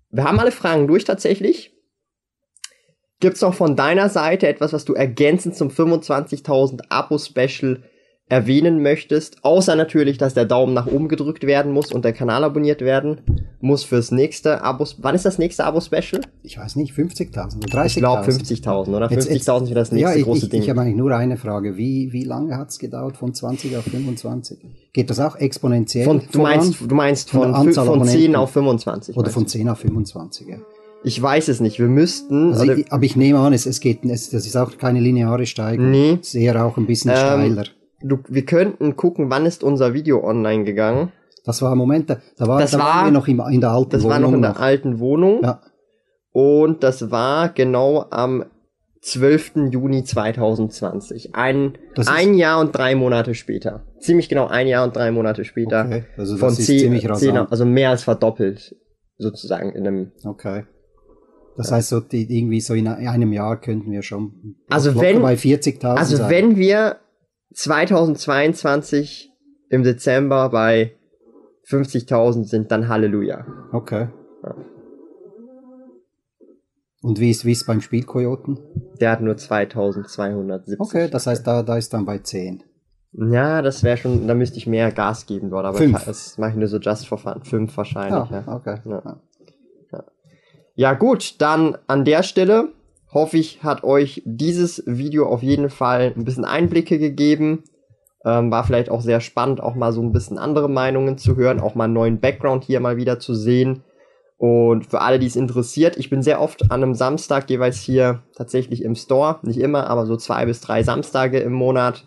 [0.09, 1.71] wir haben alle Fragen durch tatsächlich.
[3.19, 7.83] Gibt's noch von deiner Seite etwas, was du ergänzend zum 25.000 Abo-Special
[8.29, 9.43] erwähnen möchtest?
[9.43, 13.21] Außer natürlich, dass der Daumen nach oben gedrückt werden muss und der Kanal abonniert werden
[13.61, 14.85] muss fürs nächste Abo.
[14.97, 16.21] Wann ist das nächste Abo-Special?
[16.41, 17.85] Ich weiß nicht, 50.000 oder 30.000?
[17.85, 19.11] Ich glaube 50.000, oder?
[19.11, 20.61] Jetzt- 50.000 wäre das nächste ja, ich, große ich, Ding.
[20.61, 21.77] Ich habe eigentlich nur eine Frage.
[21.77, 24.57] Wie, wie lange hat es gedauert von 20 auf 25?
[24.93, 28.35] Geht das auch exponentiell von, du meinst, du meinst Von von, von 10 Abonnenten?
[28.35, 29.15] auf 25.
[29.17, 29.49] Oder von du?
[29.49, 30.47] 10 auf 25?
[30.47, 30.57] Ja.
[31.05, 31.79] Ich weiß es nicht.
[31.79, 32.53] Wir müssten.
[32.53, 34.99] Also oder, ich, aber ich nehme an, es, es geht, es, das ist auch keine
[35.01, 35.91] lineare Steigung.
[35.91, 36.17] Nee.
[36.33, 37.63] Eher auch ein bisschen Ähm, steiler.
[38.03, 41.11] Du, wir könnten gucken, wann ist unser Video online gegangen.
[41.45, 43.71] Das war Moment, da, da, war, das da war- waren wir noch im, in der
[43.71, 44.11] alten Das Wohnung.
[44.13, 45.41] war noch in der alten Wohnung.
[45.43, 45.61] Ja,
[46.31, 48.45] Und das war genau am
[49.01, 49.69] 12.
[49.71, 51.35] Juni 2020.
[51.35, 53.83] Ein, Das ein Jahr und drei Monate später.
[53.99, 55.85] Ziemlich genau ein Jahr und drei Monate später.
[55.85, 56.05] okay.
[56.17, 57.51] Also das von ist 10, ziemlich 10, rasant.
[57.51, 58.75] also mehr als verdoppelt.
[59.17, 60.63] Sozusagen in einem Okay.
[61.57, 65.35] Das heißt, so die, irgendwie so in einem Jahr könnten wir schon Also wenn- bei
[65.35, 66.29] 40.000 Also sein.
[66.31, 66.95] wenn wir
[67.53, 69.31] 2022
[69.69, 70.95] im Dezember bei
[71.67, 73.45] 50.000 sind, dann Halleluja.
[73.71, 74.09] Okay.
[74.43, 74.55] Ja.
[77.01, 78.59] Und wie ist wie ist beim Spielkojoten?
[78.99, 80.79] Der hat nur 2270.
[80.79, 82.63] Okay, das heißt, da, da ist dann bei 10.
[83.11, 86.05] Ja, das wäre schon, da müsste ich mehr Gas geben dort, aber Fünf.
[86.05, 87.43] das mache ich nur so just for fun.
[87.43, 88.43] Fünf wahrscheinlich, ja.
[88.47, 88.79] okay.
[88.85, 89.19] Ja.
[90.75, 92.69] Ja gut, dann an der Stelle
[93.13, 97.63] hoffe ich, hat euch dieses Video auf jeden Fall ein bisschen Einblicke gegeben.
[98.25, 101.59] Ähm, war vielleicht auch sehr spannend, auch mal so ein bisschen andere Meinungen zu hören,
[101.59, 103.83] auch mal einen neuen Background hier mal wieder zu sehen.
[104.37, 108.23] Und für alle, die es interessiert, ich bin sehr oft an einem Samstag jeweils hier
[108.35, 109.39] tatsächlich im Store.
[109.43, 112.05] Nicht immer, aber so zwei bis drei Samstage im Monat.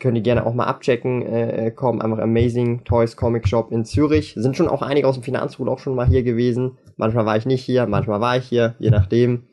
[0.00, 1.22] Könnt ihr gerne auch mal abchecken.
[1.22, 4.34] Äh, kommen einfach Amazing Toys Comic Shop in Zürich.
[4.36, 6.78] Sind schon auch einige aus dem Finanzpool auch schon mal hier gewesen.
[6.96, 9.47] Manchmal war ich nicht hier, manchmal war ich hier, je nachdem.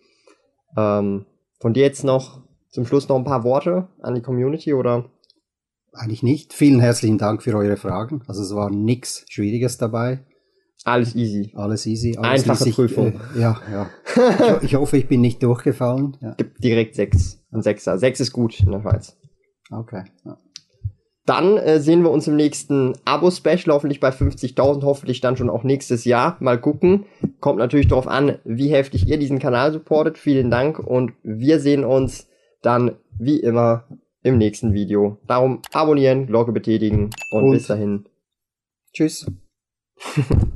[0.78, 1.26] Ähm,
[1.60, 5.10] von dir jetzt noch zum Schluss noch ein paar Worte an die Community oder?
[5.94, 6.54] Eigentlich nicht.
[6.54, 8.22] Vielen herzlichen Dank für eure Fragen.
[8.28, 10.26] Also es war nichts Schwieriges dabei.
[10.84, 11.52] Alles easy.
[11.56, 12.16] Alles easy.
[12.18, 13.20] Alles Einfache sich, Prüfung.
[13.36, 13.90] Äh, ja, ja.
[14.62, 16.18] ich, ich hoffe, ich bin nicht durchgefallen.
[16.22, 16.34] Ja.
[16.36, 17.40] Gibt direkt sechs.
[17.52, 17.98] Ein Sechser.
[17.98, 19.18] Sechs ist gut in der Schweiz.
[19.72, 20.04] Okay.
[20.26, 20.38] Ja.
[21.26, 25.64] Dann äh, sehen wir uns im nächsten Abo-Special, hoffentlich bei 50.000, hoffentlich dann schon auch
[25.64, 26.38] nächstes Jahr.
[26.40, 27.06] Mal gucken.
[27.40, 30.18] Kommt natürlich darauf an, wie heftig ihr diesen Kanal supportet.
[30.20, 32.28] Vielen Dank und wir sehen uns
[32.62, 33.86] dann wie immer
[34.22, 35.18] im nächsten Video.
[35.28, 38.06] Darum abonnieren, Glocke betätigen und, Und- bis dahin.
[38.94, 39.26] Tschüss.